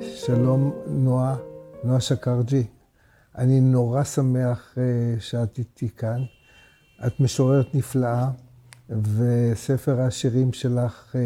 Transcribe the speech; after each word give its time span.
שלום, 0.00 0.72
נועה, 0.86 1.36
נועה 1.84 2.00
שקרג'י. 2.00 2.66
אני 3.38 3.60
נורא 3.60 4.04
שמח 4.04 4.74
uh, 4.74 4.78
שאת 5.20 5.58
איתי 5.58 5.88
כאן. 5.88 6.22
את 7.06 7.20
משוררת 7.20 7.74
נפלאה, 7.74 8.30
וספר 8.90 10.00
השירים 10.00 10.52
שלך, 10.52 11.12
uh, 11.12 11.16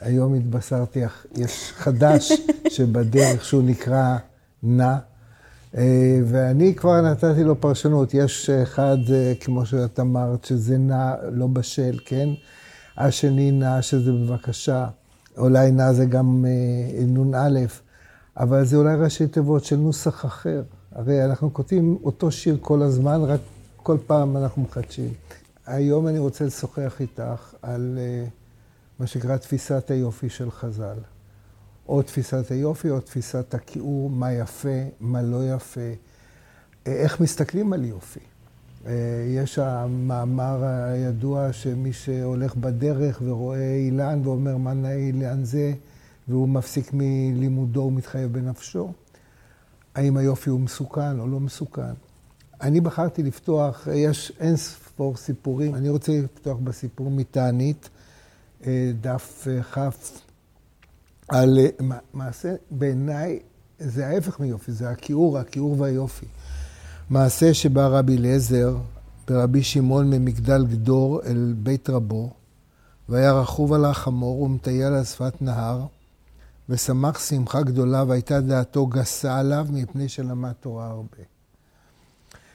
היום 0.00 0.34
התבשרתי, 0.34 1.00
יש 1.36 1.72
חדש 1.74 2.32
שבדרך 2.74 3.44
שהוא 3.44 3.62
נקרא 3.62 4.16
נע. 4.62 4.98
Uh, 5.72 5.78
ואני 6.24 6.74
כבר 6.74 7.00
נתתי 7.00 7.44
לו 7.44 7.60
פרשנות. 7.60 8.14
יש 8.14 8.50
אחד, 8.50 8.98
כמו 9.40 9.66
שאת 9.66 10.00
אמרת, 10.00 10.44
שזה 10.44 10.78
נע 10.78 11.14
לא 11.32 11.46
בשל, 11.46 11.98
כן? 12.04 12.28
השני 12.96 13.50
נע 13.50 13.82
שזה 13.82 14.12
בבקשה. 14.12 14.86
אולי 15.38 15.70
נע 15.70 15.92
זה 15.92 16.04
גם 16.04 16.44
uh, 16.44 17.04
נ"א. 17.04 17.66
אבל 18.36 18.64
זה 18.64 18.76
אולי 18.76 18.96
ראשי 18.96 19.26
תיבות 19.26 19.64
של 19.64 19.76
נוסח 19.76 20.24
אחר. 20.24 20.62
הרי 20.92 21.24
אנחנו 21.24 21.54
כותבים 21.54 21.98
אותו 22.04 22.30
שיר 22.30 22.58
כל 22.60 22.82
הזמן, 22.82 23.20
רק 23.20 23.40
כל 23.76 23.96
פעם 24.06 24.36
אנחנו 24.36 24.62
מחדשים. 24.62 25.12
היום 25.66 26.08
אני 26.08 26.18
רוצה 26.18 26.44
לשוחח 26.44 27.00
איתך 27.00 27.54
על 27.62 27.98
uh, 27.98 28.30
מה 29.00 29.06
שנקרא 29.06 29.36
תפיסת 29.36 29.90
היופי 29.90 30.28
של 30.28 30.50
חז"ל. 30.50 30.96
או 31.88 32.02
תפיסת 32.02 32.50
היופי 32.50 32.90
או 32.90 33.00
תפיסת 33.00 33.54
הכיעור, 33.54 34.10
מה 34.10 34.32
יפה, 34.32 34.82
מה 35.00 35.22
לא 35.22 35.54
יפה, 35.54 35.90
איך 36.86 37.20
מסתכלים 37.20 37.72
על 37.72 37.84
יופי. 37.84 38.20
Uh, 38.84 38.88
יש 39.28 39.58
המאמר 39.58 40.64
הידוע 40.64 41.52
שמי 41.52 41.92
שהולך 41.92 42.56
בדרך 42.56 43.22
ורואה 43.24 43.74
אילן 43.74 44.20
ואומר 44.24 44.56
מה 44.56 44.74
נאה 44.74 44.96
אילן 44.96 45.44
זה, 45.44 45.72
והוא 46.28 46.48
מפסיק 46.48 46.90
מלימודו 46.92 47.80
ומתחייב 47.80 48.32
בנפשו. 48.32 48.92
האם 49.94 50.16
היופי 50.16 50.50
הוא 50.50 50.60
מסוכן 50.60 51.20
או 51.20 51.28
לא 51.28 51.40
מסוכן? 51.40 51.92
אני 52.60 52.80
בחרתי 52.80 53.22
לפתוח, 53.22 53.88
יש 53.94 54.32
אין 54.40 54.56
ספור 54.56 55.16
סיפורים, 55.16 55.74
אני 55.74 55.88
רוצה 55.88 56.12
לפתוח 56.12 56.58
בסיפור 56.58 57.10
מתענית, 57.10 57.88
אה, 58.66 58.92
דף 59.00 59.46
אה, 59.50 59.62
כ', 59.62 59.78
על 61.28 61.58
אה, 61.58 61.96
מעשה, 62.14 62.54
בעיניי 62.70 63.38
זה 63.78 64.06
ההפך 64.06 64.40
מיופי, 64.40 64.72
זה 64.72 64.90
הכיעור, 64.90 65.38
הכיעור 65.38 65.80
והיופי. 65.80 66.26
מעשה 67.12 67.54
שבא 67.54 67.86
רבי 67.86 68.16
אליעזר 68.16 68.76
ברבי 69.28 69.62
שמעון 69.62 70.10
ממגדל 70.10 70.66
גדור 70.66 71.20
אל 71.26 71.54
בית 71.58 71.90
רבו, 71.90 72.30
והיה 73.08 73.32
רכוב 73.32 73.72
על 73.72 73.84
החמור 73.84 74.42
ומטייל 74.42 74.92
על 74.92 75.04
שפת 75.04 75.42
נהר. 75.42 75.86
ושמח 76.68 77.18
שמחה 77.18 77.62
גדולה, 77.62 78.04
והייתה 78.08 78.40
דעתו 78.40 78.86
גסה 78.86 79.38
עליו, 79.38 79.66
מפני 79.70 80.08
שלמד 80.08 80.52
תורה 80.52 80.86
הרבה. 80.86 81.22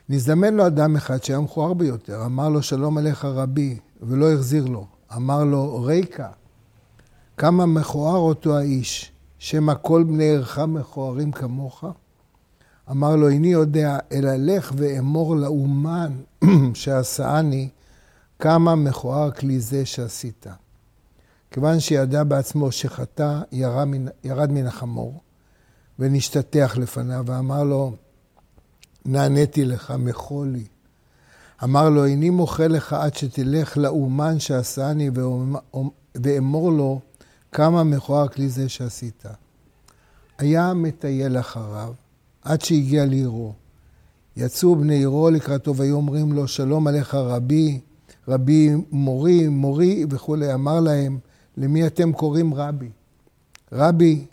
נזדמן 0.09 0.53
לו 0.53 0.67
אדם 0.67 0.95
אחד 0.95 1.23
שהיה 1.23 1.39
מכוער 1.39 1.73
ביותר, 1.73 2.25
אמר 2.25 2.50
לו, 2.50 2.63
שלום 2.63 2.97
עליך 2.97 3.25
רבי, 3.25 3.78
ולא 4.02 4.33
החזיר 4.33 4.66
לו. 4.66 4.88
אמר 5.16 5.44
לו, 5.44 5.83
ריקה, 5.83 6.30
כמה 7.38 7.66
מכוער 7.66 8.17
אותו 8.17 8.58
האיש, 8.58 9.11
שמא 9.39 9.73
כל 9.81 10.03
בני 10.03 10.30
ערך 10.30 10.59
מכוערים 10.59 11.31
כמוך? 11.31 11.83
אמר 12.91 13.16
לו, 13.16 13.30
איני 13.30 13.47
יודע, 13.47 13.97
אלא 14.11 14.35
לך 14.35 14.71
ואמור 14.75 15.35
לאומן 15.35 16.11
שעשאני, 16.73 17.69
כמה 18.39 18.75
מכוער 18.75 19.31
כלי 19.31 19.59
זה 19.59 19.85
שעשית. 19.85 20.47
כיוון 21.52 21.79
שידע 21.79 22.23
בעצמו 22.23 22.71
שחטא, 22.71 23.41
ירד 24.23 24.52
מן, 24.52 24.67
החמור 24.67 25.21
ונשתטח 25.99 26.77
לפניו 26.77 27.23
ואמר 27.27 27.63
לו, 27.63 27.95
נעניתי 29.05 29.66
לך, 29.66 29.94
מחול 29.99 30.47
לי. 30.47 30.63
אמר 31.63 31.89
לו, 31.89 32.05
איני 32.05 32.29
מוחה 32.29 32.67
לך 32.67 32.94
עד 32.94 33.13
שתלך 33.13 33.78
לאומן 33.78 34.39
שעשני 34.39 35.09
ואמור 36.16 36.72
לו 36.72 37.00
כמה 37.51 37.83
מכוער 37.83 38.28
כלי 38.28 38.50
זה 38.50 38.69
שעשית. 38.69 39.23
היה 40.38 40.73
מטייל 40.73 41.39
אחריו 41.39 41.94
עד 42.47 42.62
שהגיע 42.62 43.06
לעירו. 43.06 43.53
יצאו 44.38 44.75
בני 44.75 44.96
עירו 44.96 45.30
לקראתו 45.30 45.75
והיו 45.75 45.96
אומרים 45.96 46.34
לו, 46.34 46.47
שלום 46.47 46.88
עליך 46.88 47.16
רבי, 47.16 47.80
רבי 48.28 48.69
מורי, 48.91 49.47
מורי 49.47 50.06
וכולי. 50.09 50.53
אמר 50.53 50.80
להם, 50.80 51.19
למי 51.57 51.88
אתם 51.88 52.13
קוראים 52.13 52.53
רבי? 52.53 52.90
רבי, 53.72 54.25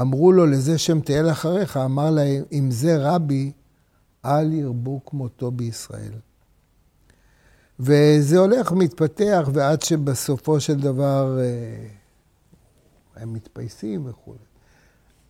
אמרו 0.00 0.32
לו 0.32 0.46
לזה 0.46 0.78
שם 0.78 1.00
תהיה 1.00 1.32
אחריך, 1.32 1.76
אמר 1.76 2.10
להם, 2.10 2.42
אם 2.52 2.70
זה 2.70 2.96
רבי, 3.00 3.52
אל 4.24 4.52
ירבו 4.52 5.00
כמותו 5.06 5.50
בישראל. 5.50 6.12
וזה 7.80 8.38
הולך, 8.38 8.72
מתפתח, 8.72 9.48
ועד 9.52 9.82
שבסופו 9.82 10.60
של 10.60 10.80
דבר 10.80 11.38
אה, 11.40 11.86
הם 13.16 13.32
מתפייסים 13.32 14.06
וכולי. 14.06 14.47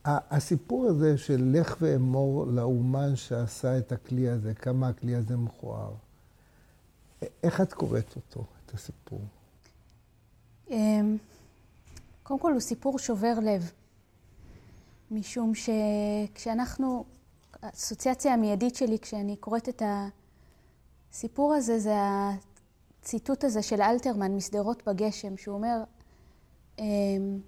הסיפור 0.09 0.87
הזה 0.87 1.19
של 1.19 1.53
לך 1.53 1.77
ואמור 1.81 2.47
לאומן 2.47 3.17
שעשה 3.17 3.79
את 3.79 3.93
הכלי 3.93 4.29
הזה, 4.29 4.55
כמה 4.55 4.89
הכלי 4.89 5.15
הזה 5.15 5.37
מכוער, 5.37 5.93
איך 7.43 7.61
את 7.61 7.73
קוראת 7.73 8.17
אותו, 8.17 8.45
את 8.67 8.75
הסיפור? 8.75 9.21
אמ, 10.71 11.17
קודם 12.23 12.41
כל 12.41 12.53
הוא 12.53 12.61
סיפור 12.61 12.99
שובר 12.99 13.35
לב, 13.43 13.71
משום 15.11 15.53
שכשאנחנו, 15.55 17.05
האסוציאציה 17.63 18.35
המיידית 18.35 18.75
שלי 18.75 18.99
כשאני 18.99 19.37
קוראת 19.37 19.69
את 19.69 19.83
הסיפור 21.13 21.55
הזה, 21.55 21.79
זה 21.79 21.95
הציטוט 23.01 23.45
הזה 23.45 23.63
של 23.63 23.81
אלתרמן 23.81 24.37
משדרות 24.37 24.83
בגשם, 24.87 25.37
שהוא 25.37 25.55
אומר, 25.55 25.85
אמ, 26.79 27.41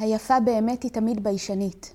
היפה 0.00 0.40
באמת 0.40 0.82
היא 0.82 0.90
תמיד 0.90 1.24
ביישנית. 1.24 1.94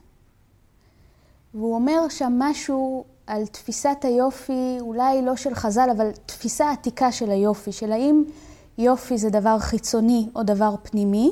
והוא 1.53 1.75
אומר 1.75 2.09
שם 2.09 2.33
משהו 2.39 3.03
על 3.27 3.45
תפיסת 3.45 3.97
היופי, 4.03 4.77
אולי 4.79 5.21
לא 5.21 5.35
של 5.35 5.55
חז"ל, 5.55 5.89
אבל 5.97 6.11
תפיסה 6.25 6.71
עתיקה 6.71 7.11
של 7.11 7.31
היופי, 7.31 7.71
של 7.71 7.91
האם 7.91 8.23
יופי 8.77 9.17
זה 9.17 9.29
דבר 9.29 9.59
חיצוני 9.59 10.29
או 10.35 10.43
דבר 10.43 10.75
פנימי, 10.83 11.31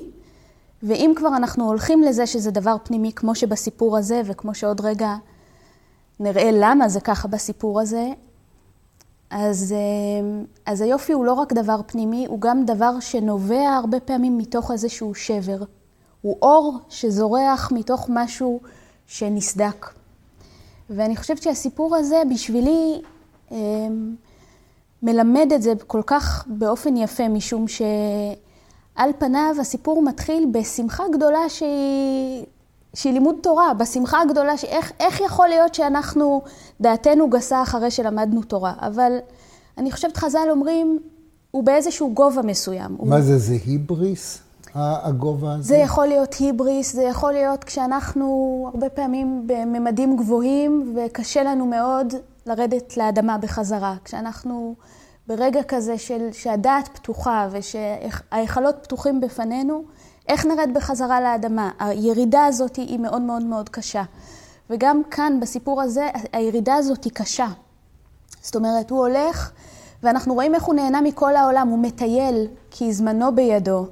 ואם 0.83 1.13
כבר 1.15 1.27
אנחנו 1.27 1.67
הולכים 1.67 2.01
לזה 2.01 2.27
שזה 2.27 2.51
דבר 2.51 2.75
פנימי, 2.83 3.11
כמו 3.15 3.35
שבסיפור 3.35 3.97
הזה, 3.97 4.21
וכמו 4.25 4.55
שעוד 4.55 4.81
רגע 4.81 5.15
נראה 6.19 6.49
למה 6.53 6.89
זה 6.89 6.99
ככה 7.01 7.27
בסיפור 7.27 7.81
הזה, 7.81 8.09
אז, 9.29 9.71
אה, 9.71 10.43
אז 10.65 10.81
היופי 10.81 11.13
הוא 11.13 11.25
לא 11.25 11.33
רק 11.33 11.53
דבר 11.53 11.81
פנימי, 11.85 12.25
הוא 12.25 12.41
גם 12.41 12.65
דבר 12.65 12.99
שנובע 12.99 13.69
הרבה 13.69 13.99
פעמים 13.99 14.37
מתוך 14.37 14.71
איזשהו 14.71 15.15
שבר. 15.15 15.63
הוא 16.23 16.37
אור 16.41 16.77
שזורח 16.89 17.71
מתוך 17.71 18.05
משהו 18.09 18.59
שנסדק. 19.07 19.89
ואני 20.89 21.15
חושבת 21.15 21.41
שהסיפור 21.41 21.95
הזה 21.95 22.21
בשבילי 22.29 23.01
אה, 23.51 23.57
מלמד 25.03 25.51
את 25.55 25.61
זה 25.61 25.73
כל 25.87 26.01
כך 26.05 26.45
באופן 26.47 26.97
יפה, 26.97 27.27
משום 27.27 27.67
שעל 27.67 29.11
פניו 29.17 29.55
הסיפור 29.61 30.01
מתחיל 30.01 30.47
בשמחה 30.51 31.03
גדולה 31.13 31.49
שהיא, 31.49 32.45
שהיא 32.93 33.13
לימוד 33.13 33.35
תורה, 33.41 33.73
בשמחה 33.73 34.21
הגדולה, 34.21 34.57
שאיך, 34.57 34.91
איך 34.99 35.21
יכול 35.21 35.47
להיות 35.47 35.75
שאנחנו, 35.75 36.41
דעתנו 36.81 37.29
גסה 37.29 37.63
אחרי 37.63 37.91
שלמדנו 37.91 38.43
תורה, 38.43 38.73
אבל 38.79 39.17
אני 39.77 39.91
חושבת 39.91 40.17
חז"ל 40.17 40.47
אומרים, 40.49 40.99
הוא 41.51 41.63
באיזשהו 41.63 42.13
גובה 42.13 42.41
מסוים. 42.41 42.97
מה 42.99 43.15
הוא... 43.15 43.21
זה, 43.21 43.37
זה 43.37 43.55
היבריס? 43.65 44.42
הגובה 44.75 45.53
הזה? 45.53 45.63
זה 45.63 45.75
יכול 45.75 46.05
להיות 46.05 46.33
היבריס, 46.33 46.93
זה 46.93 47.03
יכול 47.03 47.33
להיות 47.33 47.63
כשאנחנו 47.63 48.69
הרבה 48.73 48.89
פעמים 48.89 49.43
בממדים 49.45 50.17
גבוהים 50.17 50.95
וקשה 50.95 51.43
לנו 51.43 51.65
מאוד 51.65 52.13
לרדת 52.45 52.97
לאדמה 52.97 53.37
בחזרה. 53.37 53.95
כשאנחנו 54.03 54.75
ברגע 55.27 55.63
כזה 55.63 55.97
של, 55.97 56.29
שהדעת 56.31 56.87
פתוחה 56.87 57.47
ושההיכלות 57.51 58.75
פתוחים 58.81 59.21
בפנינו, 59.21 59.83
איך 60.27 60.45
נרד 60.45 60.69
בחזרה 60.73 61.21
לאדמה? 61.21 61.71
הירידה 61.79 62.45
הזאת 62.45 62.75
היא 62.75 62.99
מאוד 62.99 63.21
מאוד 63.21 63.43
מאוד 63.43 63.69
קשה. 63.69 64.03
וגם 64.69 65.01
כאן, 65.11 65.39
בסיפור 65.39 65.81
הזה, 65.81 66.09
הירידה 66.33 66.75
הזאת 66.75 67.03
היא 67.03 67.11
קשה. 67.13 67.47
זאת 68.41 68.55
אומרת, 68.55 68.89
הוא 68.89 68.99
הולך, 68.99 69.51
ואנחנו 70.03 70.33
רואים 70.33 70.55
איך 70.55 70.63
הוא 70.63 70.75
נהנה 70.75 71.01
מכל 71.01 71.35
העולם, 71.35 71.67
הוא 71.67 71.79
מטייל, 71.79 72.47
כי 72.71 72.93
זמנו 72.93 73.35
בידו, 73.35 73.85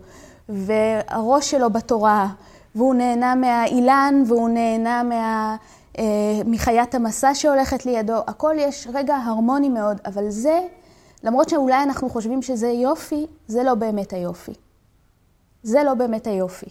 והראש 0.53 1.51
שלו 1.51 1.69
בתורה, 1.69 2.27
והוא 2.75 2.95
נהנה 2.95 3.35
מהאילן, 3.35 4.23
והוא 4.27 4.49
נהנה 4.49 5.03
מה... 5.03 5.55
אה, 5.99 6.41
מחיית 6.45 6.95
המסע 6.95 7.35
שהולכת 7.35 7.85
לידו, 7.85 8.17
הכל 8.27 8.55
יש 8.57 8.87
רגע 8.93 9.15
הרמוני 9.15 9.69
מאוד, 9.69 10.01
אבל 10.05 10.29
זה, 10.29 10.59
למרות 11.23 11.49
שאולי 11.49 11.83
אנחנו 11.83 12.09
חושבים 12.09 12.41
שזה 12.41 12.67
יופי, 12.67 13.27
זה 13.47 13.63
לא 13.63 13.75
באמת 13.75 14.13
היופי. 14.13 14.53
זה 15.63 15.83
לא 15.83 15.93
באמת 15.93 16.27
היופי. 16.27 16.69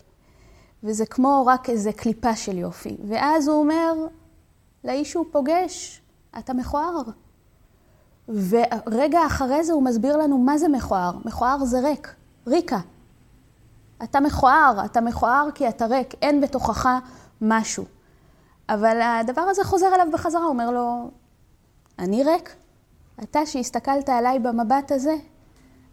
וזה 0.85 1.07
כמו 1.07 1.45
רק 1.47 1.71
איזה 1.71 1.93
קליפה 1.93 2.37
של 2.37 2.59
יופי. 2.59 2.97
ואז 3.09 3.49
הוא 3.49 3.61
אומר 3.61 3.93
לאיש 4.85 5.11
שהוא 5.11 5.27
פוגש, 5.33 6.03
אתה 6.39 6.55
מכוער. 6.55 7.03
ורגע 8.29 9.27
אחרי 9.27 9.65
זה 9.65 9.73
הוא 9.73 9.83
מסביר 9.83 10.17
לנו 10.17 10.39
מה 10.39 10.59
זה 10.59 10.69
מכוער. 10.69 11.13
מכוער 11.25 11.65
זה 11.65 11.81
ריק, 11.81 12.15
ריקה. 12.47 12.79
אתה 14.03 14.21
מכוער, 14.21 14.85
אתה 14.85 15.01
מכוער 15.01 15.49
כי 15.55 15.69
אתה 15.69 15.87
ריק, 15.87 16.15
אין 16.23 16.41
בתוכך 16.41 16.89
משהו. 17.41 17.85
אבל 18.69 19.01
הדבר 19.01 19.41
הזה 19.41 19.65
חוזר 19.65 19.95
אליו 19.95 20.07
בחזרה, 20.13 20.43
הוא 20.43 20.51
אומר 20.51 20.71
לו, 20.71 21.11
אני 21.99 22.25
ריק? 22.25 22.57
אתה 23.23 23.47
שהסתכלת 23.47 24.09
עליי 24.09 24.39
במבט 24.39 24.93
הזה, 24.93 25.15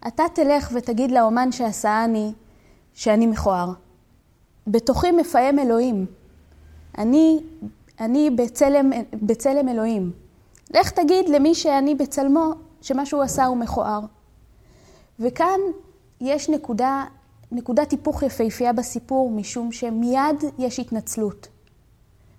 אתה 0.08 0.24
תלך 0.34 0.70
ותגיד 0.74 1.12
לאומן 1.12 1.52
שעשאני 1.52 2.34
שאני 2.94 3.28
מכוער. 3.28 3.74
בתוכי 4.68 5.12
מפעם 5.12 5.60
אלוהים. 5.60 6.06
אני, 6.98 7.40
אני 8.00 8.30
בצלם, 8.30 8.92
בצלם 9.14 9.70
אלוהים. 9.70 10.12
לך 10.74 10.90
תגיד 10.90 11.30
למי 11.30 11.56
שאני 11.56 11.96
בצלמו, 11.96 12.54
שמה 12.82 13.06
שהוא 13.06 13.24
עשה 13.24 13.46
הוא 13.46 13.58
מכוער. 13.58 14.00
וכאן 15.20 15.60
יש 16.22 16.50
נקודה, 16.50 17.06
נקודת 17.52 17.92
היפוך 17.92 18.24
יפהפייה 18.24 18.74
בסיפור, 18.74 19.32
משום 19.32 19.72
שמיד 19.72 20.44
יש 20.60 20.80
התנצלות. 20.80 21.48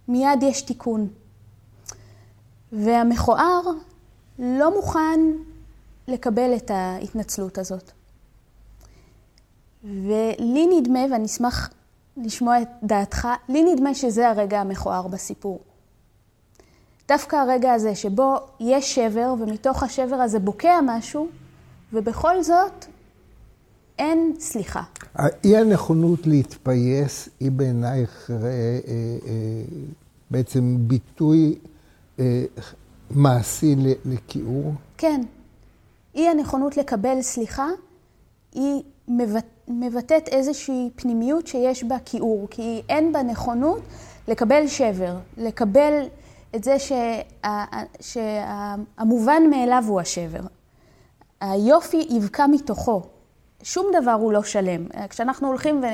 מיד 0.09 0.43
יש 0.43 0.63
תיקון. 0.63 1.09
והמכוער 2.73 3.61
לא 4.39 4.77
מוכן 4.77 5.21
לקבל 6.09 6.57
את 6.57 6.71
ההתנצלות 6.71 7.59
הזאת. 7.59 7.91
ולי 9.85 10.67
נדמה, 10.67 11.01
ואני 11.11 11.25
אשמח 11.25 11.71
לשמוע 12.17 12.63
את 12.63 12.69
דעתך, 12.83 13.29
לי 13.49 13.75
נדמה 13.75 13.95
שזה 13.95 14.29
הרגע 14.29 14.61
המכוער 14.61 15.07
בסיפור. 15.09 15.61
דווקא 17.09 17.37
הרגע 17.37 17.73
הזה 17.73 17.95
שבו 17.95 18.37
יש 18.61 18.95
שבר, 18.95 19.35
ומתוך 19.39 19.83
השבר 19.83 20.17
הזה 20.17 20.39
בוקע 20.39 20.81
משהו, 20.83 21.29
ובכל 21.93 22.43
זאת 22.43 22.85
אין 23.99 24.35
סליחה. 24.39 24.83
אי 25.45 25.57
הנכונות 25.57 26.27
להתפייס 26.27 27.29
היא 27.41 27.51
בעינייך 27.51 28.31
אה, 28.31 28.37
אה, 28.37 28.51
אה, 29.27 29.63
בעצם 30.31 30.77
ביטוי 30.79 31.59
מעשי 33.11 33.77
לכיעור? 34.05 34.73
כן. 34.99 35.21
אי 36.15 36.29
הנכונות 36.29 36.77
לקבל 36.77 37.23
סליחה 37.23 37.69
היא 38.53 38.83
מבטאת 39.69 40.29
איזושהי 40.29 40.91
פנימיות 40.97 41.47
שיש 41.47 41.85
בה 41.85 41.97
כיעור, 42.05 42.49
כי 42.51 42.83
אין 42.89 43.13
בה 43.13 43.23
נכונות 43.23 43.81
לקבל 44.29 44.67
שבר, 44.67 45.17
לקבל 45.37 46.07
את 46.57 46.65
זה 46.65 46.79
שה, 46.79 47.21
שהמובן 48.01 49.43
מאליו 49.51 49.85
הוא 49.87 50.01
השבר. 50.01 50.41
היופי 51.41 52.07
יבקע 52.11 52.47
מתוכו, 52.47 53.03
שום 53.63 53.87
דבר 54.03 54.13
הוא 54.13 54.33
לא 54.33 54.43
שלם. 54.43 54.87
כשאנחנו 55.11 55.49
הולכים 55.49 55.83
ו... 55.83 55.87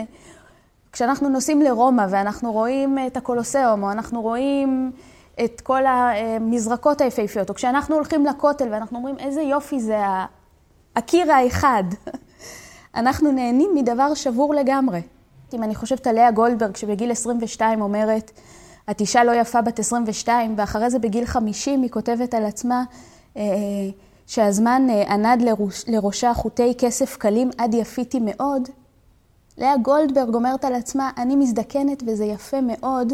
כשאנחנו 0.94 1.28
נוסעים 1.28 1.62
לרומא 1.62 2.06
ואנחנו 2.10 2.52
רואים 2.52 2.98
את 3.06 3.16
הקולוסיאום, 3.16 3.82
או 3.82 3.90
אנחנו 3.90 4.22
רואים 4.22 4.92
את 5.44 5.60
כל 5.60 5.86
המזרקות 5.86 7.00
היפהפיות, 7.00 7.48
או 7.48 7.54
כשאנחנו 7.54 7.94
הולכים 7.94 8.26
לכותל 8.26 8.68
ואנחנו 8.70 8.98
אומרים 8.98 9.18
איזה 9.18 9.42
יופי 9.42 9.80
זה 9.80 9.98
הקיר 10.96 11.32
האחד, 11.32 11.84
אנחנו 12.94 13.32
נהנים 13.32 13.70
מדבר 13.74 14.14
שבור 14.14 14.54
לגמרי. 14.54 15.02
אם 15.54 15.62
אני 15.62 15.74
חושבת 15.74 16.06
על 16.06 16.14
לאה 16.14 16.30
גולדברג, 16.30 16.76
שבגיל 16.76 17.10
22 17.10 17.80
אומרת, 17.80 18.30
את 18.90 19.00
אישה 19.00 19.24
לא 19.24 19.32
יפה 19.32 19.62
בת 19.62 19.78
22, 19.78 20.54
ואחרי 20.56 20.90
זה 20.90 20.98
בגיל 20.98 21.26
50 21.26 21.82
היא 21.82 21.90
כותבת 21.90 22.34
על 22.34 22.44
עצמה 22.44 22.84
אה, 23.36 23.42
שהזמן 24.26 24.86
אה, 24.90 25.14
ענד 25.14 25.42
לראש, 25.42 25.84
לראשה 25.88 26.34
חוטי 26.34 26.74
כסף 26.78 27.16
קלים 27.16 27.50
עד 27.58 27.74
יפיתי 27.74 28.20
מאוד. 28.20 28.68
לאה 29.58 29.76
גולדברג 29.76 30.34
אומרת 30.34 30.64
על 30.64 30.74
עצמה, 30.74 31.10
אני 31.16 31.36
מזדקנת 31.36 32.02
וזה 32.06 32.24
יפה 32.24 32.60
מאוד, 32.60 33.12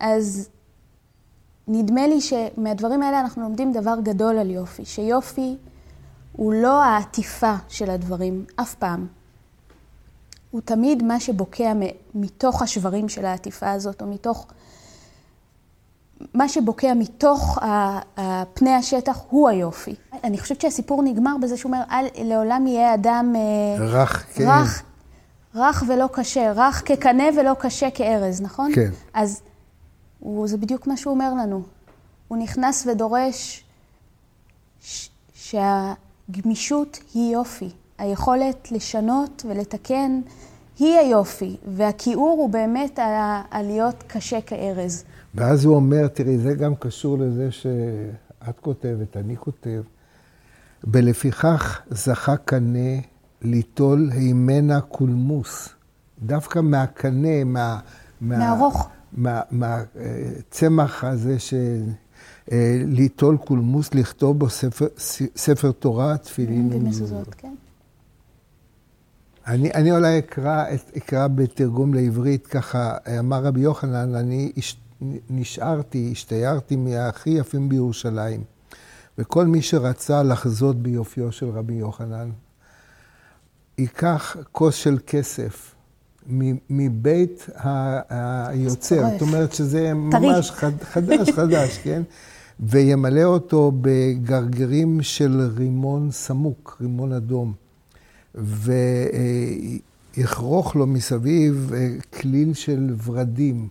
אז 0.00 0.48
נדמה 1.68 2.06
לי 2.06 2.20
שמהדברים 2.20 3.02
האלה 3.02 3.20
אנחנו 3.20 3.42
לומדים 3.42 3.72
דבר 3.72 3.94
גדול 4.02 4.38
על 4.38 4.50
יופי, 4.50 4.84
שיופי 4.84 5.56
הוא 6.32 6.52
לא 6.52 6.82
העטיפה 6.82 7.54
של 7.68 7.90
הדברים, 7.90 8.44
אף 8.56 8.74
פעם. 8.74 9.06
הוא 10.50 10.60
תמיד 10.60 11.02
מה 11.02 11.20
שבוקע 11.20 11.72
מתוך 12.14 12.62
השברים 12.62 13.08
של 13.08 13.24
העטיפה 13.24 13.70
הזאת, 13.70 14.02
או 14.02 14.06
מתוך... 14.06 14.46
מה 16.34 16.48
שבוקע 16.48 16.94
מתוך 16.94 17.58
פני 18.54 18.74
השטח 18.74 19.20
הוא 19.30 19.48
היופי. 19.48 19.94
אני 20.24 20.38
חושבת 20.38 20.60
שהסיפור 20.60 21.02
נגמר 21.02 21.36
בזה 21.42 21.56
שהוא 21.56 21.72
אומר, 21.72 21.82
אל, 21.90 22.06
לעולם 22.24 22.66
יהיה 22.66 22.94
אדם... 22.94 23.34
אה, 23.36 23.84
רך, 23.84 24.26
כן. 24.34 24.48
רך, 24.48 24.82
רך 25.54 25.84
ולא 25.88 26.08
קשה, 26.12 26.52
רך 26.52 26.82
כקנה 26.86 27.24
ולא 27.36 27.54
קשה 27.58 27.90
כארז, 27.90 28.40
נכון? 28.40 28.74
כן. 28.74 28.90
אז 29.14 29.40
הוא, 30.20 30.48
זה 30.48 30.56
בדיוק 30.56 30.86
מה 30.86 30.96
שהוא 30.96 31.14
אומר 31.14 31.34
לנו. 31.34 31.62
הוא 32.28 32.38
נכנס 32.38 32.86
ודורש 32.86 33.64
ש, 34.82 35.08
שהגמישות 35.34 36.98
היא 37.14 37.32
יופי. 37.32 37.70
היכולת 37.98 38.72
לשנות 38.72 39.44
ולתקן 39.48 40.20
היא 40.78 40.98
היופי, 40.98 41.56
והכיעור 41.66 42.38
הוא 42.38 42.50
באמת 42.50 42.98
על 43.50 43.66
להיות 43.66 44.04
קשה 44.06 44.40
כארז. 44.40 45.04
ואז 45.34 45.64
הוא 45.64 45.74
אומר, 45.76 46.08
תראי, 46.08 46.38
זה 46.38 46.54
גם 46.54 46.74
קשור 46.74 47.18
לזה 47.18 47.50
שאת 47.50 48.60
כותבת, 48.60 49.16
אני 49.16 49.36
כותב, 49.36 49.82
ולפיכך 50.84 51.80
זכה 51.90 52.36
קנה 52.36 53.00
ליטול 53.42 54.10
הימנה 54.12 54.80
קולמוס. 54.80 55.68
דווקא 56.22 56.58
מהקנה, 56.58 57.44
מה... 57.44 57.78
מהרוך. 58.20 58.88
מהצמח 59.52 61.04
מה, 61.04 61.10
הזה 61.10 61.38
של 61.38 61.82
אה, 62.52 62.82
ליטול 62.86 63.36
קולמוס, 63.36 63.94
לכתוב 63.94 64.38
בו 64.38 64.48
ספר, 64.48 64.86
ספר 65.36 65.72
תורה, 65.72 66.16
תפילין 66.16 66.70
ומזוזות. 66.72 67.34
כן. 67.34 67.54
אני, 69.46 69.72
אני 69.72 69.92
אולי 69.92 70.18
אקרא, 70.18 70.64
אקרא 70.96 71.26
בתרגום 71.26 71.94
לעברית, 71.94 72.46
ככה 72.46 72.96
אמר 73.18 73.44
רבי 73.44 73.60
יוחנן, 73.60 74.14
אני 74.14 74.52
נשארתי, 75.30 76.08
השתיירתי 76.12 76.76
מהכי 76.76 77.30
יפים 77.30 77.68
בירושלים. 77.68 78.44
וכל 79.18 79.46
מי 79.46 79.62
שרצה 79.62 80.22
לחזות 80.22 80.82
ביופיו 80.82 81.32
של 81.32 81.48
רבי 81.48 81.74
יוחנן, 81.74 82.30
ייקח 83.78 84.36
כוס 84.52 84.74
של 84.74 84.98
כסף 85.06 85.74
מבית 86.70 87.46
היוצר, 88.08 89.10
זאת 89.12 89.20
אומרת 89.20 89.52
שזה 89.52 89.94
ממש 89.94 90.50
חדש, 90.50 91.30
חדש, 91.30 91.78
כן? 91.84 92.02
וימלא 92.60 93.24
אותו 93.24 93.72
בגרגרים 93.80 95.02
של 95.02 95.50
רימון 95.56 96.10
סמוק, 96.10 96.76
רימון 96.80 97.12
אדום. 97.12 97.52
ויכרוך 100.14 100.76
לו 100.76 100.86
מסביב 100.86 101.72
אה, 101.74 101.88
כליל 102.20 102.54
של 102.54 102.94
ורדים, 103.04 103.68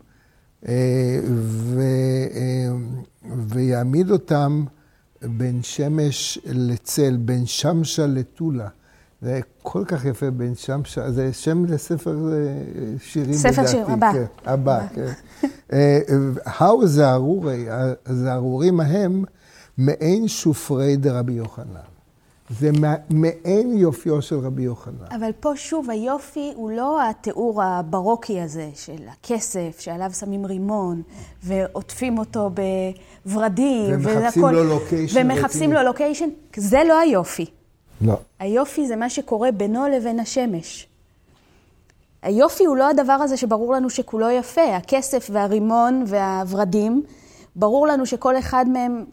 ו... 0.63 1.81
אה, 2.35 2.69
ויעמיד 3.47 4.11
אותם 4.11 4.63
בין 5.21 5.63
שמש 5.63 6.39
לצל, 6.45 7.17
בין 7.17 7.45
שמשה 7.45 8.07
לטולה. 8.07 8.67
זה 9.21 9.39
כל 9.63 9.83
כך 9.87 10.05
יפה 10.05 10.31
בין 10.31 10.55
שמשה, 10.55 11.11
זה 11.11 11.33
שם 11.33 11.65
לספר 11.65 12.33
שירים 13.01 13.33
ספר 13.33 13.51
בדעתי. 13.51 13.67
ספר 13.67 13.67
שיר, 13.67 13.91
הבא. 13.91 14.13
כן, 14.13 14.25
הבא, 14.45 14.87
כן. 14.95 15.11
האו 16.45 16.87
זערורי, 16.87 17.65
הזערורים 18.05 18.79
ההם 18.79 19.23
מעין 19.77 20.27
שופרי 20.27 20.95
דרבי 20.95 21.33
יוחנן. 21.33 21.88
זה 22.49 22.69
מעין 23.09 23.77
יופיו 23.77 24.21
של 24.21 24.39
רבי 24.39 24.63
יוחנן. 24.63 25.05
אבל 25.11 25.31
פה 25.39 25.51
שוב, 25.55 25.89
היופי 25.89 26.51
הוא 26.55 26.71
לא 26.71 27.09
התיאור 27.09 27.63
הברוקי 27.63 28.41
הזה 28.41 28.69
של 28.75 29.03
הכסף, 29.07 29.79
שעליו 29.79 30.11
שמים 30.13 30.45
רימון, 30.45 31.01
ועוטפים 31.43 32.17
אותו 32.17 32.49
בוורדים, 33.25 33.91
ומחפשים 33.93 34.43
והכל, 34.43 34.51
לו 34.51 34.63
לוקיישן. 34.63 35.21
ומחפשים 35.21 35.73
לו 35.73 35.83
לוקיישן, 35.83 36.29
זה 36.55 36.81
לא 36.87 36.99
היופי. 36.99 37.45
לא. 38.01 38.17
היופי 38.39 38.87
זה 38.87 38.95
מה 38.95 39.09
שקורה 39.09 39.51
בינו 39.51 39.87
לבין 39.87 40.19
השמש. 40.19 40.87
היופי 42.21 42.65
הוא 42.65 42.77
לא 42.77 42.89
הדבר 42.89 43.13
הזה 43.13 43.37
שברור 43.37 43.73
לנו 43.73 43.89
שכולו 43.89 44.29
יפה. 44.29 44.75
הכסף 44.75 45.29
והרימון 45.31 46.03
והוורדים, 46.07 47.03
ברור 47.55 47.87
לנו 47.87 48.05
שכל 48.05 48.37
אחד 48.37 48.65
מהם, 48.67 49.05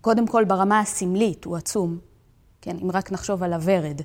קודם 0.00 0.26
כל 0.26 0.44
ברמה 0.44 0.80
הסמלית, 0.80 1.44
הוא 1.44 1.56
עצום. 1.56 2.13
כן, 2.64 2.76
אם 2.82 2.90
רק 2.90 3.12
נחשוב 3.12 3.42
על 3.42 3.52
הוורד. 3.52 4.00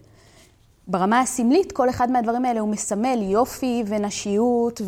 ברמה 0.88 1.20
הסמלית, 1.20 1.72
כל 1.72 1.90
אחד 1.90 2.12
מהדברים 2.12 2.46
האלה 2.46 2.60
הוא 2.60 2.70
מסמל 2.70 3.20
יופי 3.22 3.84
ונשיות 3.88 4.82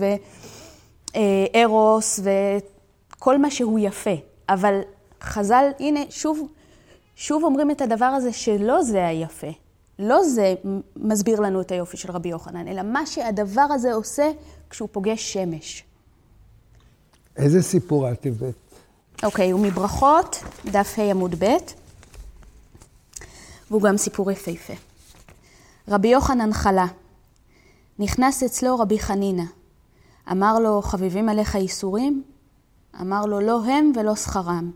וארוס 1.13 2.20
וכל 2.24 3.38
מה 3.38 3.51
שהוא 3.51 3.80
יפה. 3.80 4.16
אבל 4.50 4.82
חז"ל, 5.22 5.66
הנה, 5.80 6.00
שוב, 6.10 6.48
שוב 7.16 7.44
אומרים 7.44 7.72
את 7.72 7.82
הדבר 7.82 8.06
הזה 8.06 8.34
שלא 8.34 8.84
זה 8.84 9.08
היפה. 9.08 9.48
לא 10.00 10.24
זה 10.24 10.54
מסביר 10.96 11.40
לנו 11.40 11.62
את 11.62 11.72
היופי 11.72 11.98
של 11.98 12.12
רבי 12.12 12.30
יוחנן, 12.30 12.68
אלא 12.68 12.82
מה 12.82 13.06
שהדבר 13.06 13.68
הזה 13.70 13.94
עושה 13.94 14.32
כשהוא 14.70 14.90
פוגש 14.92 15.34
שמש. 15.34 15.84
איזה 17.38 17.62
סיפור 17.62 18.12
את 18.12 18.25
הבאת? 18.25 18.56
אוקיי, 19.24 19.51
הוא 19.51 19.60
מברכות, 19.60 20.44
דף 20.66 21.00
ה' 21.00 21.01
עמוד 21.01 21.44
ב', 21.44 21.58
והוא 23.72 23.82
גם 23.82 23.98
סיפור 23.98 24.32
יפהפה. 24.32 24.74
רבי 25.88 26.08
יוחנן 26.08 26.54
חלה. 26.54 26.86
נכנס 28.00 28.44
אצלו 28.44 28.80
רבי 28.80 29.00
חנינא. 29.00 29.44
אמר 30.32 30.60
לו, 30.60 30.82
חביבים 30.82 31.30
עליך 31.30 31.56
ייסורים? 31.56 32.24
אמר 33.01 33.25
לו, 33.25 33.40
לא 33.40 33.66
הם 33.66 33.92
ולא 33.96 34.16
שכרם. 34.16 34.72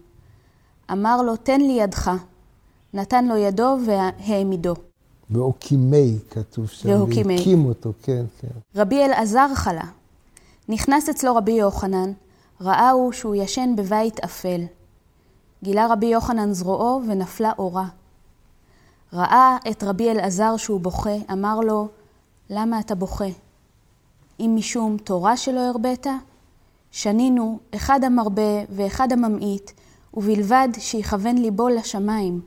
אמר 0.91 1.21
לו, 1.21 1.35
תן 1.35 1.61
לי 1.61 1.73
ידך. 1.73 2.11
נתן 2.93 3.25
לו 3.25 3.37
ידו 3.37 3.77
והעמידו. 3.85 4.73
והוקימי, 5.29 6.17
כתוב 6.29 6.67
שם. 6.67 6.89
והוקימי. 6.89 7.37
והקים 7.37 7.65
אותו, 7.65 7.93
כן, 8.03 8.25
כן. 8.39 8.47
רבי 8.75 9.05
אלעזר 9.05 9.47
חלה. 9.55 9.85
נכנס 10.69 11.09
אצלו 11.09 11.35
רבי 11.35 11.51
יוחנן, 11.51 12.11
ראה 12.61 12.89
הוא 12.89 13.11
שהוא 13.11 13.35
ישן 13.35 13.73
בבית 13.77 14.19
אפל. 14.19 14.61
גילה 15.63 15.87
רבי 15.89 16.05
יוחנן 16.05 16.53
זרועו 16.53 17.01
ונפלה 17.07 17.51
אורה. 17.59 17.87
ראה 19.15 19.57
את 19.71 19.83
רבי 19.83 20.11
אלעזר 20.11 20.57
שהוא 20.57 20.79
בוכה, 20.79 21.15
אמר 21.31 21.59
לו, 21.59 21.87
למה 22.49 22.79
אתה 22.79 22.95
בוכה? 22.95 23.25
אם 24.39 24.53
משום 24.55 24.97
תורה 24.97 25.37
שלא 25.37 25.59
הרבית? 25.59 26.07
שנינו, 26.91 27.59
אחד 27.75 28.03
המרבה 28.03 28.63
ואחד 28.69 29.11
הממעיט, 29.11 29.71
ובלבד 30.13 30.69
שיכוון 30.79 31.37
ליבו 31.37 31.69
לשמיים. 31.69 32.41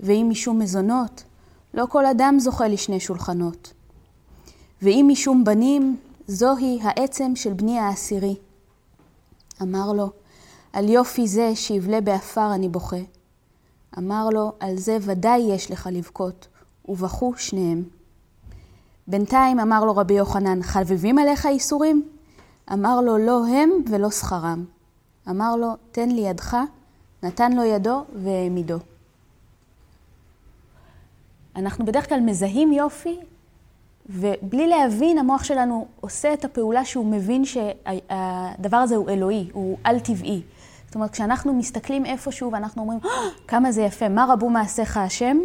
ואם 0.00 0.26
משום 0.30 0.58
מזונות, 0.58 1.24
לא 1.74 1.86
כל 1.86 2.06
אדם 2.06 2.36
זוכה 2.38 2.68
לשני 2.68 3.00
שולחנות. 3.00 3.72
ואם 4.82 5.06
משום 5.08 5.44
בנים, 5.44 5.96
זוהי 6.26 6.78
העצם 6.82 7.36
של 7.36 7.52
בני 7.52 7.78
העשירי. 7.78 8.36
אמר 9.62 9.92
לו, 9.92 10.10
על 10.72 10.88
יופי 10.88 11.28
זה 11.28 11.50
שיבלה 11.54 12.00
באפר 12.00 12.54
אני 12.54 12.68
בוכה. 12.68 13.00
אמר 13.98 14.28
לו, 14.28 14.52
על 14.60 14.76
זה 14.76 14.98
ודאי 15.00 15.38
יש 15.38 15.70
לך 15.70 15.88
לבכות, 15.92 16.48
ובכו 16.88 17.32
שניהם. 17.36 17.82
בינתיים 19.08 19.60
אמר 19.60 19.84
לו 19.84 19.96
רבי 19.96 20.14
יוחנן, 20.14 20.62
חביבים 20.62 21.18
עליך 21.18 21.46
איסורים? 21.46 22.08
אמר 22.72 23.00
לו, 23.00 23.18
לא 23.18 23.46
הם 23.46 23.70
ולא 23.90 24.10
שכרם. 24.10 24.64
אמר 25.30 25.56
לו, 25.56 25.68
תן 25.92 26.08
לי 26.08 26.20
ידך, 26.20 26.56
נתן 27.22 27.52
לו 27.52 27.64
ידו 27.64 28.04
והעמידו. 28.14 28.78
אנחנו 31.56 31.84
בדרך 31.84 32.08
כלל 32.08 32.20
מזהים 32.20 32.72
יופי, 32.72 33.18
ובלי 34.08 34.66
להבין, 34.66 35.18
המוח 35.18 35.44
שלנו 35.44 35.86
עושה 36.00 36.32
את 36.32 36.44
הפעולה 36.44 36.84
שהוא 36.84 37.06
מבין 37.06 37.44
שהדבר 37.44 38.76
הזה 38.76 38.96
הוא 38.96 39.10
אלוהי, 39.10 39.50
הוא 39.52 39.78
על-טבעי. 39.84 40.42
זאת 40.92 40.94
אומרת, 40.94 41.10
כשאנחנו 41.10 41.52
מסתכלים 41.52 42.06
איפשהו 42.06 42.52
ואנחנו 42.52 42.82
אומרים, 42.82 43.00
oh, 43.02 43.08
כמה 43.48 43.72
זה 43.72 43.82
יפה, 43.82 44.08
מה 44.08 44.26
רבו 44.28 44.50
מעשיך 44.50 44.96
השם? 44.96 45.38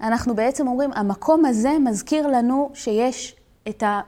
אנחנו 0.00 0.34
בעצם 0.34 0.68
אומרים, 0.68 0.90
המקום 0.94 1.44
הזה 1.44 1.78
מזכיר 1.84 2.26
לנו 2.26 2.70
שיש 2.74 3.36
את 3.68 3.82
ה... 3.82 4.00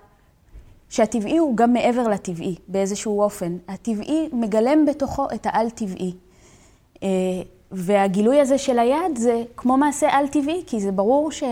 שהטבעי 0.89 1.39
הוא 1.39 1.57
גם 1.57 1.73
מעבר 1.73 2.09
לטבעי, 2.09 2.57
באיזשהו 2.69 3.23
אופן. 3.23 3.57
הטבעי 3.69 4.29
מגלם 4.33 4.87
בתוכו 4.87 5.27
את 5.35 5.47
העל-טבעי. 5.47 6.15
אה, 7.03 7.09
והגילוי 7.71 8.41
הזה 8.41 8.59
של 8.59 8.79
היד 8.79 9.17
זה 9.17 9.43
כמו 9.57 9.77
מעשה 9.77 10.09
על-טבעי, 10.11 10.63
כי 10.67 10.81
זה 10.81 10.93
ברור 10.93 11.33
ש... 11.33 11.43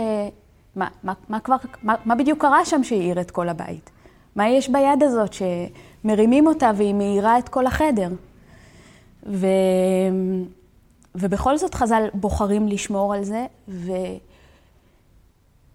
מה, 0.76 0.88
מה, 1.02 1.12
מה, 1.28 1.40
כבר, 1.40 1.56
מה, 1.82 1.94
מה 2.04 2.14
בדיוק 2.14 2.40
קרה 2.40 2.64
שם 2.64 2.84
שהאיר 2.84 3.20
את 3.20 3.30
כל 3.30 3.48
הבית? 3.48 3.90
מה 4.36 4.48
יש 4.48 4.68
ביד 4.68 5.02
הזאת 5.02 5.30
שמרימים 5.32 6.46
אותה 6.46 6.70
והיא 6.76 6.94
מאירה 6.94 7.38
את 7.38 7.48
כל 7.48 7.66
החדר? 7.66 8.08
ו... 9.26 9.46
ובכל 11.14 11.58
זאת 11.58 11.74
חז"ל 11.74 12.02
בוחרים 12.14 12.68
לשמור 12.68 13.14
על 13.14 13.24
זה, 13.24 13.46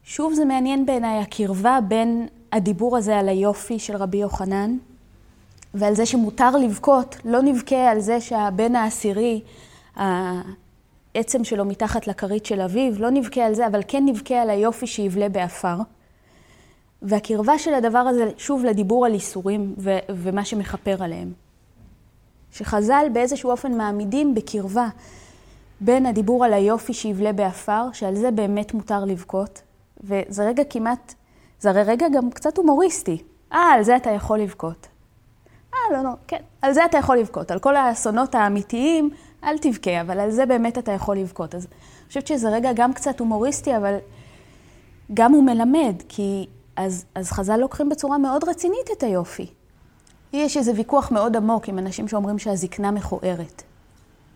ושוב 0.03 0.33
זה 0.33 0.45
מעניין 0.45 0.85
בעיניי 0.85 1.19
הקרבה 1.19 1.79
בין 1.87 2.27
הדיבור 2.51 2.97
הזה 2.97 3.17
על 3.17 3.29
היופי 3.29 3.79
של 3.79 3.95
רבי 3.95 4.17
יוחנן, 4.17 4.77
ועל 5.73 5.95
זה 5.95 6.05
שמותר 6.05 6.57
לבכות, 6.57 7.15
לא 7.25 7.41
נבכה 7.41 7.91
על 7.91 7.99
זה 7.99 8.21
שהבן 8.21 8.75
העשירי, 8.75 9.41
העצם 9.95 11.43
שלו 11.43 11.65
מתחת 11.65 12.07
לכרית 12.07 12.45
של 12.45 12.61
אביו, 12.61 12.93
לא 12.99 13.09
נבכה 13.09 13.45
על 13.45 13.53
זה, 13.53 13.67
אבל 13.67 13.81
כן 13.87 14.03
נבכה 14.05 14.35
על 14.35 14.49
היופי 14.49 14.87
שיבלה 14.87 15.29
באפר. 15.29 15.75
והקרבה 17.01 17.59
של 17.59 17.73
הדבר 17.73 17.99
הזה, 17.99 18.29
שוב, 18.37 18.65
לדיבור 18.65 19.05
על 19.05 19.13
איסורים 19.13 19.75
ו- 19.77 19.99
ומה 20.09 20.45
שמכפר 20.45 21.03
עליהם. 21.03 21.44
שחז"ל 22.55 23.05
באיזשהו 23.13 23.51
אופן 23.51 23.77
מעמידים 23.77 24.35
בקרבה 24.35 24.87
בין 25.81 26.05
הדיבור 26.05 26.45
על 26.45 26.53
היופי 26.53 26.93
שיבלה 26.93 27.33
באפר, 27.33 27.83
שעל 27.93 28.15
זה 28.15 28.31
באמת 28.31 28.73
מותר 28.73 29.05
לבכות, 29.05 29.61
וזה 30.03 30.43
רגע 30.45 30.63
כמעט, 30.69 31.13
זה 31.59 31.69
הרי 31.69 31.83
רגע 31.83 32.07
גם 32.13 32.31
קצת 32.31 32.57
הומוריסטי. 32.57 33.23
אה, 33.53 33.59
על 33.59 33.83
זה 33.83 33.95
אתה 33.95 34.09
יכול 34.09 34.39
לבכות. 34.39 34.87
אה, 35.73 35.79
לא, 35.97 36.03
לא, 36.03 36.09
כן, 36.27 36.41
על 36.61 36.73
זה 36.73 36.85
אתה 36.85 36.97
יכול 36.97 37.17
לבכות. 37.17 37.51
על 37.51 37.59
כל 37.59 37.75
האסונות 37.75 38.35
האמיתיים, 38.35 39.09
אל 39.43 39.57
תבכה, 39.57 40.01
אבל 40.01 40.19
על 40.19 40.31
זה 40.31 40.45
באמת 40.45 40.77
אתה 40.77 40.91
יכול 40.91 41.17
לבכות. 41.17 41.55
אז 41.55 41.67
אני 41.71 42.07
חושבת 42.07 42.27
שזה 42.27 42.49
רגע 42.49 42.73
גם 42.73 42.93
קצת 42.93 43.19
הומוריסטי, 43.19 43.77
אבל 43.77 43.97
גם 45.13 45.33
הוא 45.33 45.43
מלמד, 45.43 45.95
כי 46.09 46.47
אז, 46.75 47.05
אז 47.15 47.31
חז"ל 47.31 47.57
לוקחים 47.57 47.89
בצורה 47.89 48.17
מאוד 48.17 48.43
רצינית 48.49 48.91
את 48.97 49.03
היופי. 49.03 49.47
יש 50.35 50.57
איזה 50.57 50.71
ויכוח 50.75 51.11
מאוד 51.11 51.35
עמוק 51.35 51.69
עם 51.69 51.79
אנשים 51.79 52.07
שאומרים 52.07 52.39
שהזקנה 52.39 52.91
מכוערת. 52.91 53.63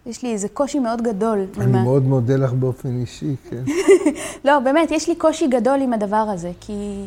יש 0.05 0.23
לי 0.23 0.31
איזה 0.33 0.49
קושי 0.49 0.79
מאוד 0.79 1.01
גדול. 1.01 1.45
אני 1.57 1.65
ממה... 1.65 1.83
מאוד 1.83 2.03
מודה 2.03 2.35
לך 2.35 2.53
באופן 2.53 3.01
אישי, 3.01 3.35
כן. 3.49 3.63
לא, 4.45 4.59
באמת, 4.59 4.91
יש 4.91 5.09
לי 5.09 5.15
קושי 5.15 5.47
גדול 5.47 5.81
עם 5.81 5.93
הדבר 5.93 6.15
הזה, 6.15 6.51
כי 6.61 7.05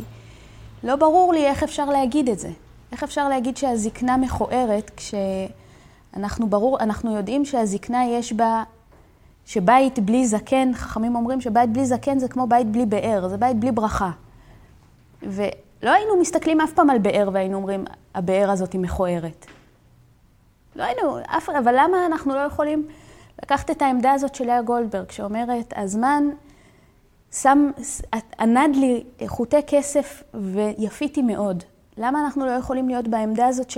לא 0.85 0.97
ברור 0.97 1.33
לי 1.33 1.47
איך 1.47 1.63
אפשר 1.63 1.85
להגיד 1.85 2.29
את 2.29 2.39
זה. 2.39 2.51
איך 2.93 3.03
אפשר 3.03 3.29
להגיד 3.29 3.57
שהזקנה 3.57 4.17
מכוערת 4.17 4.91
כשאנחנו 4.97 6.47
ברור, 6.47 6.81
אנחנו 6.81 7.17
יודעים 7.17 7.45
שהזקנה 7.45 8.05
יש 8.05 8.33
בה, 8.33 8.63
שבית 9.47 9.99
בלי 9.99 10.27
זקן, 10.27 10.71
חכמים 10.75 11.17
אומרים 11.17 11.41
שבית 11.41 11.73
בלי 11.73 11.87
זקן 11.87 12.19
זה 12.19 12.29
כמו 12.29 12.47
בית 12.47 12.67
בלי 12.67 12.87
באר, 12.87 13.29
זה 13.29 13.37
בית 13.37 13.57
בלי 13.57 13.73
ברכה. 13.73 14.11
ו... 15.23 15.43
לא 15.83 15.91
היינו 15.91 16.21
מסתכלים 16.21 16.61
אף 16.61 16.73
פעם 16.73 16.91
על 16.91 16.99
באר 16.99 17.29
והיינו 17.33 17.57
אומרים, 17.57 17.85
הבאר 18.15 18.51
הזאת 18.51 18.73
היא 18.73 18.81
מכוערת. 18.81 19.47
לא 20.77 20.83
היינו, 20.83 21.19
אף, 21.37 21.49
אבל 21.49 21.75
למה 21.79 22.07
אנחנו 22.07 22.35
לא 22.35 22.41
יכולים 22.41 22.89
לקחת 23.43 23.71
את 23.71 23.83
העמדה 23.83 24.13
הזאת 24.13 24.35
של 24.35 24.47
לאה 24.47 24.63
גולדברג, 24.63 25.11
שאומרת, 25.11 25.73
הזמן 25.77 26.25
שם, 27.33 27.71
ענד 28.41 28.77
לי 28.77 29.05
חוטי 29.27 29.63
כסף 29.67 30.23
ויפיתי 30.35 31.23
מאוד. 31.23 31.65
למה 31.99 32.21
אנחנו 32.21 32.47
לא 32.47 32.51
יכולים 32.51 32.89
להיות 32.89 33.09
בעמדה 33.09 33.47
הזאת 33.47 33.73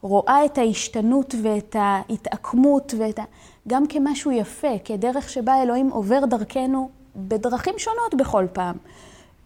שרואה 0.00 0.44
את 0.44 0.58
ההשתנות 0.58 1.34
ואת 1.42 1.76
ההתעקמות 1.78 2.94
ואת 2.98 3.18
ה... 3.18 3.22
גם 3.68 3.86
כמשהו 3.86 4.30
יפה, 4.30 4.78
כדרך 4.84 5.28
שבה 5.28 5.62
אלוהים 5.62 5.90
עובר 5.90 6.24
דרכנו 6.24 6.90
בדרכים 7.16 7.74
שונות 7.78 8.14
בכל 8.14 8.46
פעם. 8.52 8.76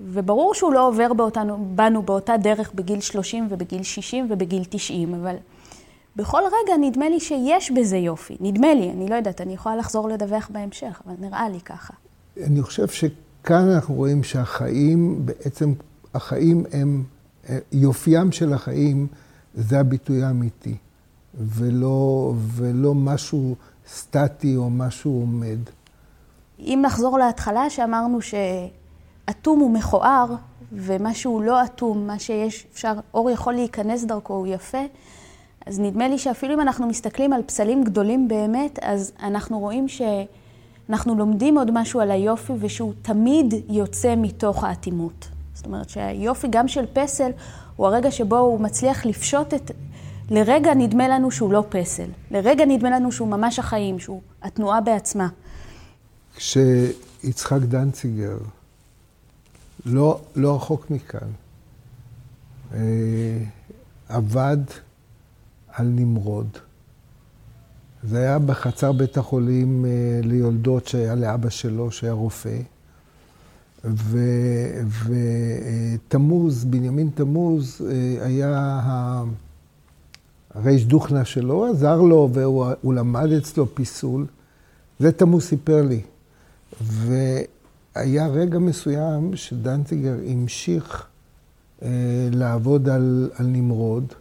וברור 0.00 0.54
שהוא 0.54 0.72
לא 0.72 0.88
עובר 0.88 1.12
באותנו, 1.12 1.68
בנו 1.74 2.02
באותה 2.02 2.36
דרך 2.36 2.74
בגיל 2.74 3.00
30 3.00 3.46
ובגיל 3.50 3.82
60 3.82 4.26
ובגיל 4.30 4.64
90, 4.68 5.14
אבל 5.14 5.36
בכל 6.16 6.42
רגע 6.46 6.76
נדמה 6.80 7.08
לי 7.08 7.20
שיש 7.20 7.70
בזה 7.70 7.96
יופי. 7.96 8.36
נדמה 8.40 8.74
לי, 8.74 8.90
אני 8.90 9.08
לא 9.08 9.14
יודעת, 9.14 9.40
אני 9.40 9.54
יכולה 9.54 9.76
לחזור 9.76 10.08
לדווח 10.08 10.48
בהמשך, 10.52 11.02
אבל 11.06 11.14
נראה 11.20 11.48
לי 11.48 11.60
ככה. 11.60 11.94
אני 12.44 12.62
חושב 12.62 12.88
שכאן 12.88 13.70
אנחנו 13.74 13.94
רואים 13.94 14.22
שהחיים, 14.22 15.26
בעצם 15.26 15.72
החיים 16.14 16.64
הם, 16.72 17.04
יופיים 17.72 18.32
של 18.32 18.52
החיים 18.52 19.06
זה 19.54 19.80
הביטוי 19.80 20.22
האמיתי, 20.22 20.76
ולא, 21.34 22.32
ולא 22.36 22.94
משהו 22.94 23.54
סטטי 23.88 24.56
או 24.56 24.70
משהו 24.70 25.20
עומד. 25.20 25.58
אם 26.58 26.78
נחזור 26.82 27.18
להתחלה, 27.18 27.70
שאמרנו 27.70 28.22
ש... 28.22 28.34
אטום 29.30 29.60
הוא 29.60 29.70
מכוער, 29.70 30.34
ומה 30.72 31.14
שהוא 31.14 31.42
לא 31.42 31.64
אטום, 31.64 32.06
מה 32.06 32.18
שיש, 32.18 32.66
אפשר, 32.72 32.92
אור 33.14 33.30
יכול 33.30 33.54
להיכנס 33.54 34.04
דרכו, 34.04 34.34
הוא 34.34 34.46
יפה. 34.46 34.84
אז 35.66 35.80
נדמה 35.80 36.08
לי 36.08 36.18
שאפילו 36.18 36.54
אם 36.54 36.60
אנחנו 36.60 36.86
מסתכלים 36.86 37.32
על 37.32 37.42
פסלים 37.42 37.84
גדולים 37.84 38.28
באמת, 38.28 38.78
אז 38.82 39.12
אנחנו 39.22 39.58
רואים 39.58 39.86
אנחנו 40.90 41.14
לומדים 41.14 41.58
עוד 41.58 41.70
משהו 41.70 42.00
על 42.00 42.10
היופי, 42.10 42.52
ושהוא 42.60 42.92
תמיד 43.02 43.54
יוצא 43.68 44.14
מתוך 44.16 44.64
האטימות. 44.64 45.28
זאת 45.54 45.66
אומרת 45.66 45.88
שהיופי 45.88 46.46
גם 46.50 46.68
של 46.68 46.84
פסל, 46.92 47.30
הוא 47.76 47.86
הרגע 47.86 48.10
שבו 48.10 48.38
הוא 48.38 48.60
מצליח 48.60 49.06
לפשוט 49.06 49.54
את... 49.54 49.70
לרגע 50.30 50.74
נדמה 50.74 51.08
לנו 51.08 51.30
שהוא 51.30 51.52
לא 51.52 51.64
פסל. 51.68 52.08
לרגע 52.30 52.64
נדמה 52.64 52.90
לנו 52.90 53.12
שהוא 53.12 53.28
ממש 53.28 53.58
החיים, 53.58 53.98
שהוא 53.98 54.20
התנועה 54.42 54.80
בעצמה. 54.80 55.28
כשיצחק 56.36 57.60
דנציגר, 57.60 58.36
לא, 59.84 60.20
לא 60.36 60.56
רחוק 60.56 60.90
מכאן, 60.90 61.28
אה, 62.74 63.38
עבד 64.08 64.58
על 65.68 65.86
נמרוד. 65.86 66.48
זה 68.02 68.18
היה 68.18 68.38
בחצר 68.38 68.92
בית 68.92 69.16
החולים 69.16 69.84
אה, 69.84 69.90
ליולדות 70.22 70.86
שהיה 70.86 71.14
לאבא 71.14 71.50
שלו, 71.50 71.90
שהיה 71.90 72.12
רופא. 72.12 72.58
ותמוז, 75.04 76.64
בנימין 76.64 77.10
תמוז, 77.14 77.80
אה, 77.90 78.26
היה 78.26 78.84
הריש 80.54 80.84
דוכנה 80.84 81.24
שלו, 81.24 81.66
עזר 81.66 82.00
לו 82.00 82.30
והוא 82.32 82.94
למד 82.94 83.32
אצלו 83.32 83.74
פיסול. 83.74 84.26
זה 84.98 85.12
תמוז 85.12 85.44
סיפר 85.44 85.82
לי. 85.82 86.00
והיה 87.96 88.26
רגע 88.26 88.58
מסוים 88.58 89.36
שדנציגר 89.36 90.14
המשיך 90.28 91.06
אה, 91.82 91.88
לעבוד 92.32 92.88
על, 92.88 93.30
על 93.34 93.46
נמרוד. 93.46 94.12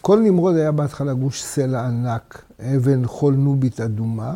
כל 0.00 0.20
נמרוד 0.20 0.56
היה 0.56 0.72
בהתחלה 0.72 1.14
גוש 1.14 1.42
סלע 1.42 1.86
ענק, 1.86 2.42
אבן 2.60 3.06
חול 3.06 3.34
נובית 3.34 3.80
אדומה, 3.80 4.34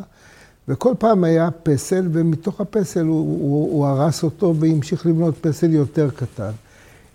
וכל 0.69 0.95
פעם 0.99 1.25
היה 1.25 1.49
פסל, 1.63 2.09
ומתוך 2.13 2.61
הפסל 2.61 3.07
הוא, 3.07 3.39
הוא, 3.41 3.73
הוא 3.73 3.87
הרס 3.87 4.23
אותו 4.23 4.55
והמשיך 4.57 5.07
לבנות 5.07 5.35
פסל 5.41 5.71
יותר 5.71 6.11
קטן. 6.11 6.53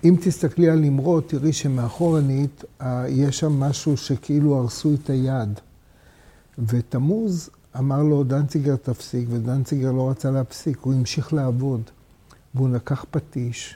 אם 0.03 0.15
תסתכלי 0.21 0.69
על 0.69 0.79
נמרוד, 0.79 1.23
תראי 1.27 1.53
שמאחורנית 1.53 2.63
יש 3.07 3.39
שם 3.39 3.59
משהו 3.59 3.97
שכאילו 3.97 4.55
הרסו 4.55 4.93
את 4.93 5.09
היד. 5.09 5.59
ותמוז 6.59 7.49
אמר 7.79 8.03
לו, 8.03 8.23
דנציגר 8.23 8.75
תפסיק, 8.75 9.27
ודנציגר 9.31 9.91
לא 9.91 10.09
רצה 10.09 10.31
להפסיק, 10.31 10.77
הוא 10.81 10.93
המשיך 10.93 11.33
לעבוד. 11.33 11.81
והוא 12.55 12.69
לקח 12.69 13.05
פטיש, 13.11 13.75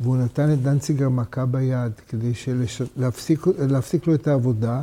והוא 0.00 0.16
נתן 0.16 0.52
את 0.52 0.62
דנציגר 0.62 1.08
מכה 1.08 1.46
ביד 1.46 1.92
כדי 2.08 2.34
שלש... 2.34 2.82
להפסיק, 2.96 3.46
להפסיק 3.58 4.06
לו 4.06 4.14
את 4.14 4.28
העבודה. 4.28 4.82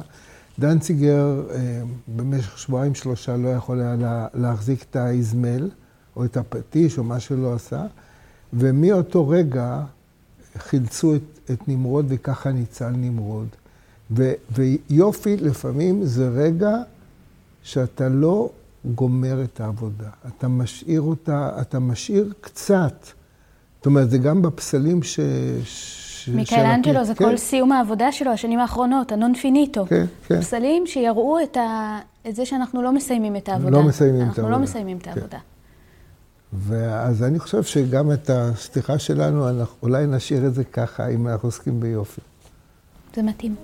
דנציגר 0.60 1.43
אה, 1.51 1.81
במשך 2.15 2.58
שבועיים 2.58 2.96
שלושה 2.96 3.38
לא 3.38 3.50
יכול 3.50 3.79
היה 3.79 3.96
לה, 3.96 4.27
להחזיק 4.34 4.86
את 4.89 4.96
האזמל, 4.96 5.70
או 6.15 6.25
את 6.25 6.38
הפטיש, 6.38 6.98
או 6.98 7.03
מה 7.03 7.20
שלא 7.20 7.53
עשה, 7.53 7.86
ומאותו 8.53 9.27
רגע 9.27 9.84
חילצו 10.58 11.15
את, 11.15 11.51
את 11.51 11.67
נמרוד, 11.67 12.05
וככה 12.08 12.51
ניצל 12.51 12.89
נמרוד. 12.89 13.48
ו, 14.12 14.31
ויופי, 14.51 15.38
לפעמים 15.38 16.05
זה 16.05 16.29
רגע 16.29 16.77
שאתה 17.63 18.09
לא 18.09 18.49
גומר 18.85 19.43
את 19.43 19.61
העבודה. 19.61 20.09
אתה 20.27 20.47
משאיר 20.47 21.01
אותה, 21.01 21.49
אתה 21.61 21.79
משאיר 21.79 22.33
קצת. 22.41 23.05
זאת 23.77 23.85
אומרת, 23.85 24.09
זה 24.09 24.17
גם 24.17 24.41
בפסלים 24.41 25.03
ש... 25.03 25.19
מיקלאנג'לו 26.27 27.05
זה 27.05 27.15
כן. 27.15 27.25
כל 27.25 27.37
סיום 27.37 27.71
העבודה 27.71 28.11
שלו, 28.11 28.31
השנים 28.31 28.59
האחרונות, 28.59 29.11
הנון 29.11 29.33
פיניטו. 29.33 29.85
כן, 29.85 30.05
כן. 30.27 30.41
פסלים 30.41 30.87
שיראו 30.87 31.37
את, 31.43 31.57
ה... 31.57 31.99
את 32.27 32.35
זה 32.35 32.45
שאנחנו 32.45 32.81
לא 32.81 32.91
מסיימים 32.91 33.35
את 33.35 33.49
העבודה. 33.49 33.77
לא 33.77 33.83
מסיימים 33.83 34.15
את 34.15 34.21
העבודה. 34.21 34.41
אנחנו 34.41 34.51
לא 34.51 34.63
מסיימים 34.63 34.97
את 34.97 35.03
כן. 35.03 35.11
העבודה. 35.11 35.37
ואז 36.53 37.23
אני 37.23 37.39
חושב 37.39 37.63
שגם 37.63 38.11
את 38.11 38.29
הסליחה 38.29 38.99
שלנו, 38.99 39.49
אנחנו 39.49 39.75
אולי 39.83 40.07
נשאיר 40.07 40.47
את 40.47 40.53
זה 40.53 40.63
ככה, 40.63 41.07
אם 41.07 41.27
אנחנו 41.27 41.47
עוסקים 41.47 41.79
ביופי. 41.79 42.21
זה 43.15 43.23
מתאים. 43.23 43.55